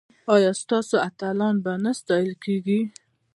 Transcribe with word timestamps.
ایا 0.35 0.51
ستاسو 0.61 0.95
اتلان 1.07 1.55
به 1.63 1.71
نه 1.83 1.91
ستایل 1.99 2.31
کیږي؟ 2.43 2.79